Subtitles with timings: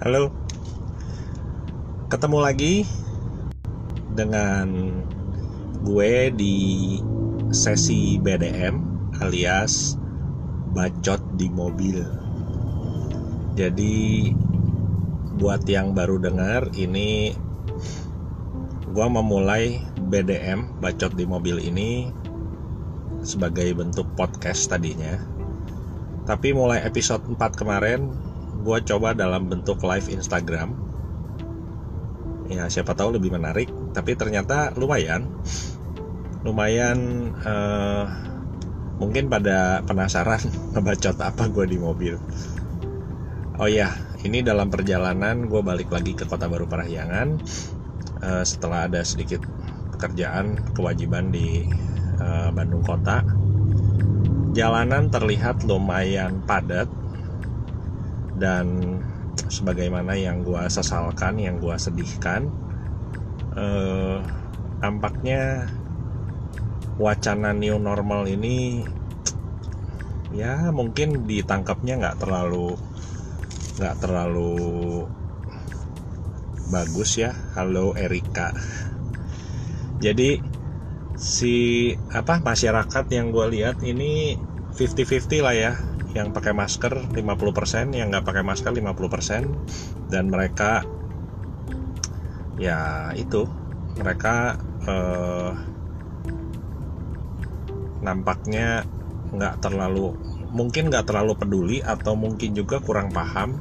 [0.00, 0.32] Halo.
[2.08, 2.88] Ketemu lagi
[4.16, 4.96] dengan
[5.84, 6.56] gue di
[7.52, 8.80] sesi BDM
[9.20, 10.00] alias
[10.72, 12.00] bacot di mobil.
[13.60, 14.32] Jadi
[15.36, 17.36] buat yang baru dengar ini
[18.88, 22.08] gue memulai BDM bacot di mobil ini
[23.20, 25.20] sebagai bentuk podcast tadinya.
[26.24, 28.29] Tapi mulai episode 4 kemarin
[28.60, 30.76] gue coba dalam bentuk live Instagram.
[32.50, 35.26] Ya siapa tahu lebih menarik tapi ternyata lumayan.
[36.44, 38.04] Lumayan uh,
[39.00, 40.44] mungkin pada penasaran
[40.76, 42.14] ngebacot apa gue di mobil.
[43.60, 43.92] Oh ya
[44.24, 47.28] ini dalam perjalanan gue balik lagi ke kota baru Parahyangan
[48.24, 49.44] uh, setelah ada sedikit
[49.96, 51.64] pekerjaan kewajiban di
[52.20, 53.24] uh, Bandung kota.
[54.50, 56.99] Jalanan terlihat lumayan padat
[58.40, 58.96] dan
[59.52, 62.48] sebagaimana yang gue sesalkan, yang gue sedihkan,
[63.54, 64.18] eh,
[64.80, 65.68] tampaknya
[66.96, 68.84] wacana new normal ini
[70.30, 72.76] ya mungkin ditangkapnya nggak terlalu
[73.80, 74.54] nggak terlalu
[76.70, 77.34] bagus ya.
[77.58, 78.54] Halo Erika.
[79.98, 80.38] Jadi
[81.18, 84.38] si apa masyarakat yang gue lihat ini
[84.72, 85.72] 50-50 lah ya
[86.10, 90.82] yang pakai masker 50% yang nggak pakai masker 50% dan mereka
[92.58, 93.46] ya itu
[93.96, 95.52] mereka eh,
[98.02, 98.84] nampaknya
[99.30, 100.10] nggak terlalu
[100.50, 103.54] mungkin nggak terlalu peduli atau mungkin juga kurang paham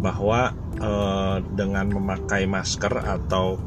[0.00, 3.60] bahwa eh, dengan memakai masker atau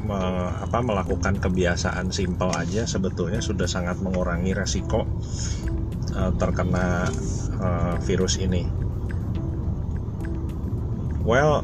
[0.00, 0.20] me,
[0.64, 5.04] apa melakukan kebiasaan simpel aja sebetulnya sudah sangat mengurangi resiko
[6.16, 7.06] uh, terkena
[7.60, 8.66] uh, virus ini.
[11.22, 11.62] Well,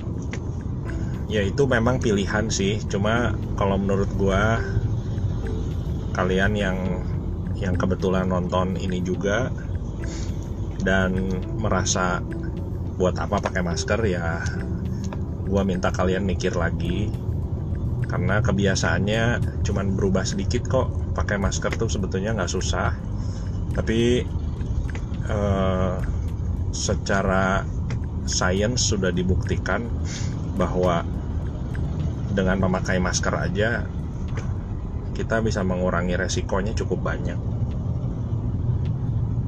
[1.27, 2.79] ya itu memang pilihan sih.
[2.87, 4.61] Cuma kalau menurut gua
[6.17, 6.79] kalian yang
[7.57, 9.49] yang kebetulan nonton ini juga
[10.81, 12.21] dan merasa
[12.97, 14.41] buat apa pakai masker ya
[15.45, 17.13] gua minta kalian mikir lagi
[18.07, 19.25] karena kebiasaannya
[19.67, 22.95] cuman berubah sedikit kok pakai masker tuh sebetulnya nggak susah
[23.73, 24.23] tapi
[25.27, 25.99] uh,
[26.71, 27.65] secara
[28.27, 29.87] sains sudah dibuktikan
[30.59, 31.07] bahwa
[32.37, 33.87] dengan memakai masker aja
[35.17, 37.41] kita bisa mengurangi resikonya cukup banyak.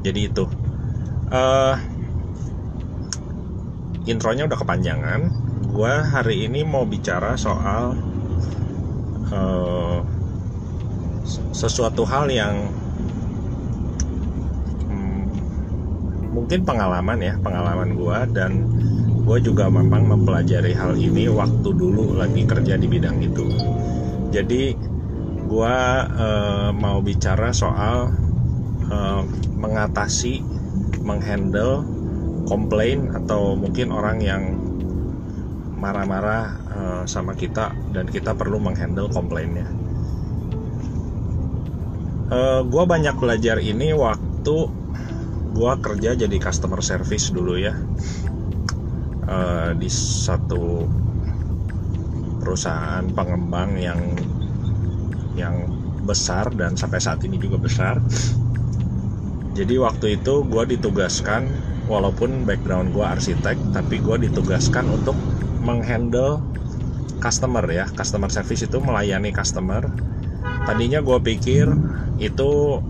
[0.00, 0.48] Jadi itu.
[1.28, 1.76] Uh,
[4.08, 5.20] intronya udah kepanjangan.
[5.68, 7.92] Gue hari ini mau bicara soal
[9.28, 10.00] uh,
[11.52, 12.72] sesuatu hal yang
[16.28, 18.68] mungkin pengalaman ya pengalaman gue dan
[19.28, 23.44] gue juga memang mempelajari hal ini waktu dulu lagi kerja di bidang itu.
[24.32, 24.72] Jadi
[25.48, 25.76] gue
[26.16, 28.12] uh, mau bicara soal
[28.88, 29.22] uh,
[29.56, 30.40] mengatasi
[31.04, 31.84] menghandle
[32.48, 34.42] komplain atau mungkin orang yang
[35.76, 39.68] marah-marah uh, sama kita dan kita perlu menghandle komplainnya.
[42.68, 44.56] Gue banyak belajar ini waktu
[45.58, 47.74] gue kerja jadi customer service dulu ya.
[49.28, 50.86] Uh, di satu
[52.38, 54.00] perusahaan pengembang yang
[55.34, 55.68] yang
[56.06, 57.98] besar dan sampai saat ini juga besar.
[59.58, 61.50] Jadi waktu itu gue ditugaskan
[61.90, 65.18] walaupun background gue arsitek tapi gue ditugaskan untuk
[65.60, 66.38] menghandle
[67.18, 67.90] customer ya.
[67.90, 69.82] Customer service itu melayani customer.
[70.64, 71.66] Tadinya gue pikir
[72.22, 72.80] itu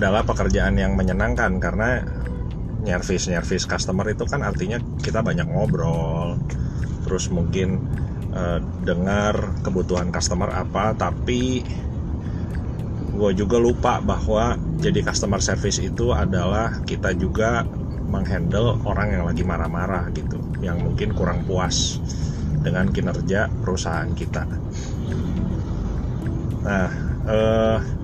[0.00, 2.00] adalah pekerjaan yang menyenangkan karena
[2.80, 6.40] nyervis nyervis customer itu kan artinya kita banyak ngobrol
[7.04, 7.84] terus mungkin
[8.32, 11.60] uh, dengar kebutuhan customer apa tapi
[13.12, 17.68] gue juga lupa bahwa jadi customer service itu adalah kita juga
[18.08, 22.00] menghandle orang yang lagi marah-marah gitu yang mungkin kurang puas
[22.64, 24.48] dengan kinerja perusahaan kita.
[26.64, 26.88] Nah
[27.28, 27.99] uh,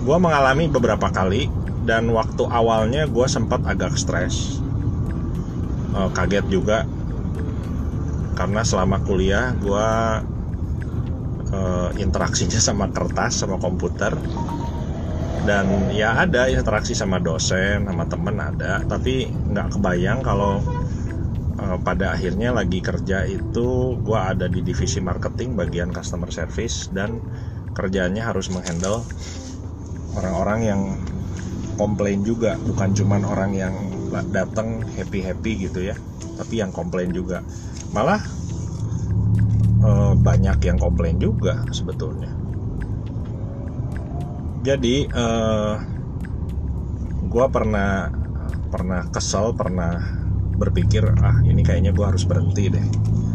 [0.00, 1.52] gue mengalami beberapa kali
[1.84, 4.60] dan waktu awalnya gue sempat agak stres.
[5.92, 6.88] Uh, kaget juga.
[8.36, 9.88] Karena selama kuliah gue
[11.52, 14.16] uh, interaksinya sama kertas sama komputer.
[15.40, 18.80] Dan ya ada interaksi sama dosen sama temen ada.
[18.84, 20.60] Tapi nggak kebayang kalau
[21.60, 27.20] uh, pada akhirnya lagi kerja itu gue ada di divisi marketing bagian customer service dan
[27.72, 29.04] kerjanya harus menghandle
[30.16, 30.82] orang-orang yang
[31.76, 32.56] komplain juga.
[32.60, 33.74] Bukan cuman orang yang
[34.34, 35.94] datang happy happy gitu ya
[36.40, 37.44] tapi yang komplain juga.
[37.92, 38.24] Malah
[39.84, 42.32] uh, banyak yang komplain juga sebetulnya.
[44.64, 45.76] Jadi uh,
[47.28, 48.08] gue pernah
[48.72, 50.00] pernah kesel pernah
[50.56, 52.86] berpikir ah ini kayaknya gue harus berhenti deh.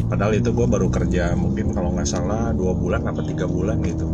[0.05, 4.05] Padahal itu gue baru kerja mungkin kalau nggak salah dua bulan apa tiga bulan gitu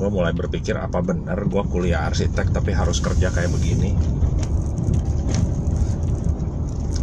[0.00, 3.92] gue mulai berpikir apa benar gue kuliah arsitek tapi harus kerja kayak begini?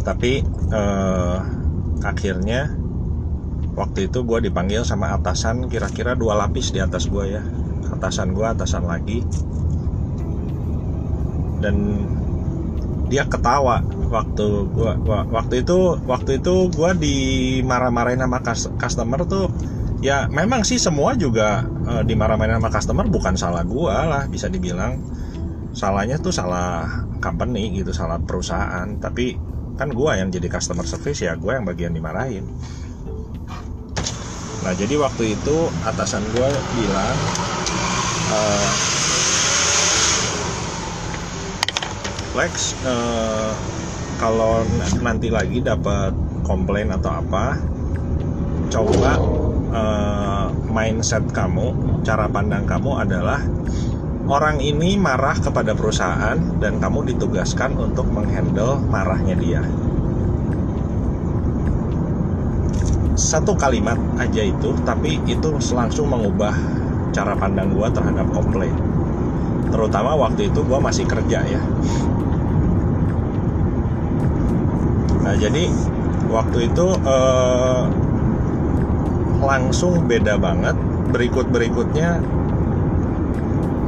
[0.02, 0.42] Tapi
[0.74, 1.38] eh,
[2.02, 2.74] akhirnya
[3.78, 7.42] waktu itu gue dipanggil sama atasan kira-kira dua lapis di atas gue ya.
[7.94, 9.22] Atasan gue atasan lagi.
[11.62, 11.76] Dan
[13.08, 13.80] dia ketawa
[14.12, 18.38] waktu gua waktu itu waktu itu gua dimarah-marahin sama
[18.76, 19.48] customer tuh
[19.98, 24.98] ya memang sih semua juga uh, dimarah-marahin sama customer bukan salah gua lah bisa dibilang.
[25.74, 28.86] Salahnya tuh salah company gitu salah perusahaan.
[28.98, 29.38] Tapi
[29.78, 32.46] kan gua yang jadi customer service ya gua yang bagian dimarahin.
[34.66, 35.56] Nah jadi waktu itu
[35.86, 37.16] atasan gua bilang
[38.34, 38.70] uh,
[42.38, 43.50] Lex uh,
[44.22, 44.62] kalau
[45.02, 46.14] nanti lagi dapat
[46.46, 47.58] komplain atau apa
[48.70, 49.37] coba
[49.72, 51.72] uh, mindset kamu
[52.04, 53.40] cara pandang kamu adalah
[54.28, 59.62] orang ini marah kepada perusahaan dan kamu ditugaskan untuk menghandle marahnya dia.
[63.18, 66.54] Satu kalimat aja itu tapi itu langsung mengubah
[67.10, 68.76] cara pandang gue terhadap komplain.
[69.72, 71.62] Terutama waktu itu gue masih kerja ya.
[75.24, 75.72] Nah jadi
[76.30, 77.80] waktu itu eh,
[79.38, 80.76] langsung beda banget.
[81.08, 82.20] Berikut berikutnya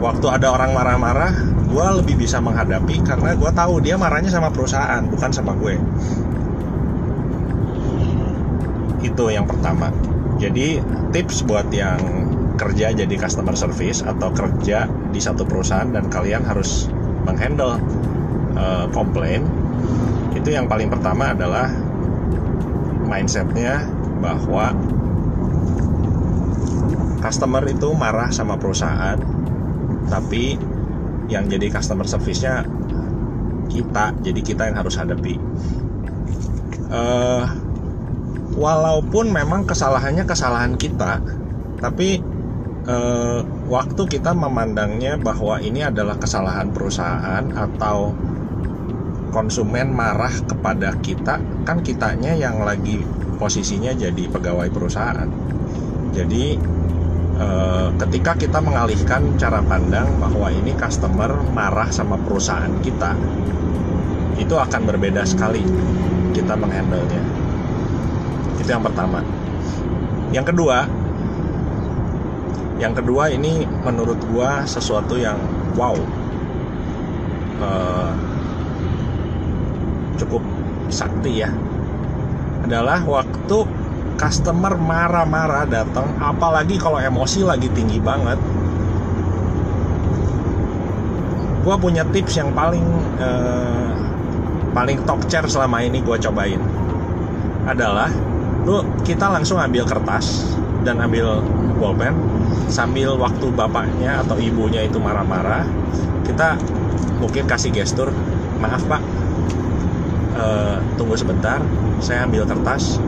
[0.01, 1.33] waktu ada orang marah-marah,
[1.69, 5.77] gue lebih bisa menghadapi karena gue tahu dia marahnya sama perusahaan bukan sama gue.
[9.05, 9.93] Itu yang pertama.
[10.41, 10.81] Jadi
[11.13, 12.01] tips buat yang
[12.57, 16.93] kerja jadi customer service atau kerja di satu perusahaan dan kalian harus
[17.25, 17.81] menghandle
[18.53, 19.49] uh, komplain
[20.37, 21.73] itu yang paling pertama adalah
[23.09, 23.85] mindsetnya
[24.21, 24.77] bahwa
[27.21, 29.17] customer itu marah sama perusahaan
[30.09, 30.59] tapi
[31.31, 32.67] yang jadi customer service-nya
[33.71, 35.39] kita jadi kita yang harus hadapi.
[36.91, 37.47] Uh,
[38.59, 41.23] walaupun memang kesalahannya kesalahan kita
[41.79, 42.19] tapi
[42.91, 48.11] uh, waktu kita memandangnya bahwa ini adalah kesalahan perusahaan atau
[49.31, 53.07] konsumen marah kepada kita kan kitanya yang lagi
[53.39, 55.31] posisinya jadi pegawai perusahaan.
[56.11, 56.59] Jadi
[58.01, 63.17] ketika kita mengalihkan cara pandang bahwa ini customer marah sama perusahaan kita
[64.41, 65.61] itu akan berbeda sekali
[66.33, 67.23] kita menghandlenya.
[68.57, 69.21] Itu yang pertama.
[70.33, 70.89] Yang kedua
[72.81, 75.37] yang kedua ini menurut gua sesuatu yang
[75.77, 75.97] wow.
[77.61, 78.13] Uh,
[80.17, 80.41] cukup
[80.89, 81.53] sakti ya.
[82.65, 83.69] Adalah waktu
[84.21, 88.37] customer marah-marah datang apalagi kalau emosi lagi tinggi banget.
[91.65, 92.85] Gue punya tips yang paling
[93.17, 93.89] eh,
[94.77, 96.61] paling top chair selama ini gue cobain.
[97.65, 98.13] Adalah
[98.69, 100.53] lu kita langsung ambil kertas
[100.85, 101.41] dan ambil
[101.81, 102.13] bolpen
[102.69, 105.65] sambil waktu bapaknya atau ibunya itu marah-marah
[106.29, 106.61] kita
[107.25, 108.13] mungkin kasih gestur
[108.61, 109.01] maaf pak.
[110.41, 111.61] Uh, tunggu sebentar
[112.01, 113.01] saya ambil kertas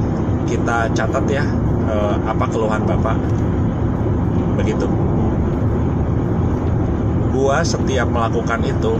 [0.46, 1.44] kita catat ya
[1.88, 3.16] uh, apa keluhan bapak.
[4.60, 4.86] Begitu.
[7.32, 8.94] Gua setiap melakukan itu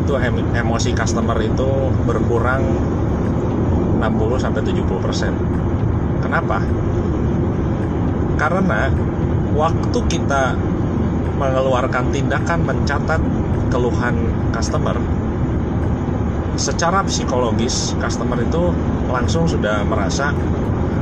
[0.00, 0.18] itu
[0.58, 1.70] emosi customer itu
[2.02, 2.66] berkurang
[4.02, 5.32] 60 sampai 70 persen.
[6.18, 6.58] Kenapa?
[8.34, 8.90] Karena
[9.54, 10.58] waktu kita
[11.38, 13.22] mengeluarkan tindakan mencatat
[13.70, 14.16] keluhan
[14.50, 14.98] customer
[16.58, 18.74] secara psikologis customer itu
[19.10, 20.34] langsung sudah merasa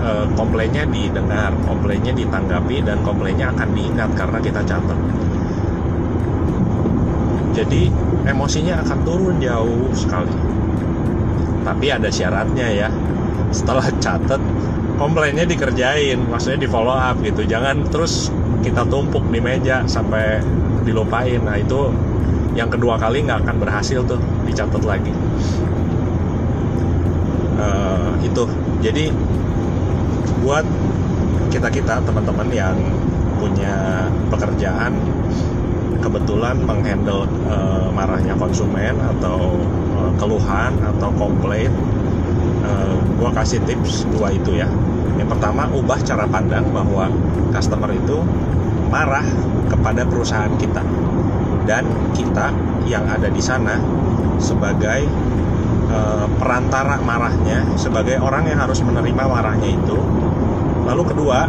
[0.02, 4.98] e, komplainnya didengar, komplainnya ditanggapi dan komplainnya akan diingat karena kita catat.
[7.56, 7.90] Jadi
[8.28, 10.30] emosinya akan turun jauh sekali.
[11.66, 12.88] Tapi ada syaratnya ya.
[13.50, 14.40] Setelah catat
[15.00, 17.42] komplainnya dikerjain, maksudnya di follow up gitu.
[17.46, 18.30] Jangan terus
[18.62, 20.42] kita tumpuk di meja sampai
[20.84, 21.40] dilupain.
[21.42, 21.90] Nah itu
[22.58, 25.14] yang kedua kali nggak akan berhasil tuh dicatat lagi.
[27.58, 28.44] Uh, itu.
[28.82, 29.10] Jadi
[30.42, 30.66] buat
[31.50, 32.76] kita kita teman-teman yang
[33.38, 34.94] punya pekerjaan
[35.98, 39.58] kebetulan menghandle uh, marahnya konsumen atau
[39.98, 41.70] uh, keluhan atau komplain
[42.62, 44.70] uh, gue kasih tips dua itu ya.
[45.18, 47.10] Yang pertama ubah cara pandang bahwa
[47.50, 48.22] customer itu
[48.88, 49.24] marah
[49.68, 50.82] kepada perusahaan kita
[51.68, 51.84] dan
[52.16, 52.50] kita
[52.88, 53.76] yang ada di sana
[54.40, 55.04] sebagai
[55.92, 59.98] uh, perantara marahnya sebagai orang yang harus menerima marahnya itu.
[60.88, 61.44] Lalu kedua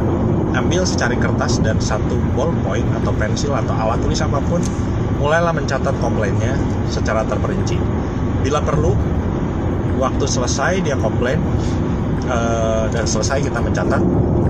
[0.51, 4.60] ambil secari kertas dan satu ballpoint atau pensil atau alat tulis apa pun
[5.24, 6.60] mulailah mencatat komplainnya
[6.91, 7.79] secara terperinci.
[8.43, 8.91] Bila perlu
[10.00, 11.39] waktu selesai dia komplain
[12.27, 14.01] uh, dan selesai kita mencatat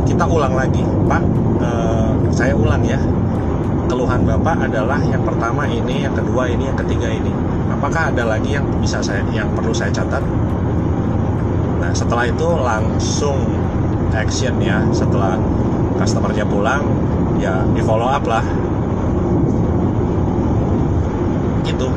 [0.05, 1.21] kita ulang lagi pak
[1.61, 1.78] uh,
[2.39, 2.95] saya ulang ya.
[3.91, 7.35] Keluhan bapak adalah yang pertama ini yang kedua ini yang ketiga ini.
[7.67, 10.23] Apakah ada lagi yang bisa saya yang perlu saya catat?
[11.83, 13.43] Nah setelah itu langsung
[14.15, 14.79] action ya.
[14.95, 15.35] Setelah
[15.99, 16.87] customernya pulang
[17.43, 18.45] ya di follow up lah.
[21.67, 21.89] Gitu.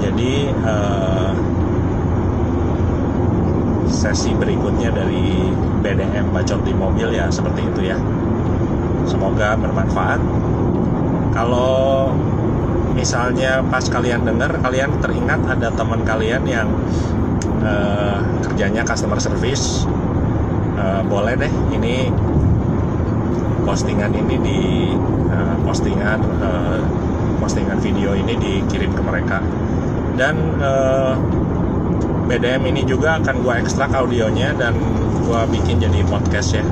[0.00, 0.32] Jadi
[0.64, 1.36] uh,
[3.92, 5.52] sesi berikutnya dari
[5.84, 8.00] BDM bacot di mobil ya seperti itu ya
[9.08, 10.20] semoga bermanfaat.
[11.34, 12.12] Kalau
[12.94, 16.68] misalnya pas kalian dengar kalian teringat ada teman kalian yang
[17.60, 19.84] uh, kerjanya customer service.
[20.74, 22.10] Uh, boleh deh ini
[23.62, 24.60] postingan ini di
[25.30, 26.82] uh, postingan uh,
[27.38, 29.42] postingan video ini dikirim ke mereka.
[30.14, 31.18] Dan uh,
[32.24, 34.78] BDM ini juga akan gue ekstrak audionya dan
[35.24, 36.64] gue bikin jadi podcast ya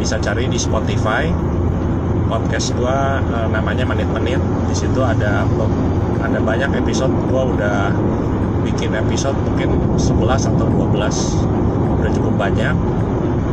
[0.00, 1.28] bisa cari di Spotify.
[2.32, 4.40] Podcast gue uh, namanya menit-menit.
[4.72, 5.44] Di situ ada
[6.24, 7.12] ada banyak episode.
[7.28, 7.92] Gue udah
[8.64, 12.76] bikin episode mungkin 11 atau 12 udah cukup banyak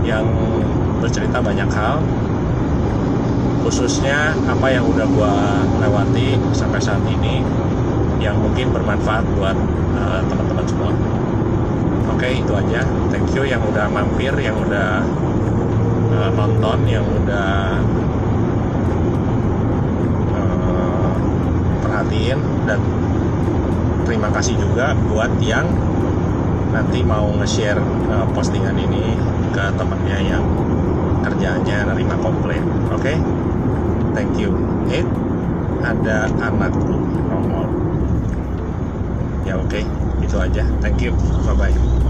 [0.08, 0.26] yang
[1.04, 2.00] bercerita banyak hal.
[3.68, 5.34] Khususnya apa yang udah gue
[5.84, 7.44] lewati sampai saat ini
[8.24, 9.58] yang mungkin bermanfaat buat
[10.00, 10.96] uh, teman-teman semua.
[12.08, 12.88] Oke okay, itu aja.
[13.12, 15.04] Thank you yang udah mampir yang udah
[16.34, 17.78] nonton yang udah
[20.34, 21.14] uh,
[21.86, 22.80] perhatiin dan
[24.08, 25.68] terima kasih juga buat yang
[26.74, 27.80] nanti mau nge-share
[28.12, 29.16] uh, postingan ini
[29.56, 30.46] ke temennya yang
[31.24, 32.64] kerjanya nerima komplain.
[32.94, 33.14] Oke?
[33.14, 33.18] Okay?
[34.18, 34.50] thank you.
[34.90, 35.06] Eh
[35.86, 36.98] ada anakku
[37.30, 37.68] nomor.
[39.46, 39.70] Ya oke.
[39.70, 39.84] Okay.
[40.26, 40.64] itu aja.
[40.82, 41.14] Thank you.
[41.46, 42.08] Bye bye